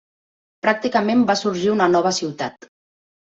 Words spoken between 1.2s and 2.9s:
va sorgir una nova ciutat.